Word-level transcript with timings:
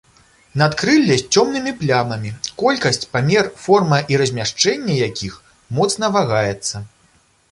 Надкрылле 0.59 1.15
з 1.21 1.25
цёмнымі 1.39 1.73
плямамі, 1.81 2.31
колькасць, 2.61 2.99
памер, 3.13 3.51
форма 3.65 3.99
і 4.13 4.19
размяшчэнне 4.21 4.95
якіх 5.09 5.33
моцна 5.81 6.05
вагаецца. 6.19 6.75